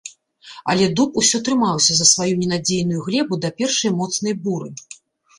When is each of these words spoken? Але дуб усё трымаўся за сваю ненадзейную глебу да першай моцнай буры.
Але 0.73 0.85
дуб 0.99 1.17
усё 1.21 1.41
трымаўся 1.49 1.91
за 1.97 2.07
сваю 2.11 2.33
ненадзейную 2.43 3.01
глебу 3.09 3.37
да 3.43 3.51
першай 3.59 3.93
моцнай 3.99 4.33
буры. 4.47 4.69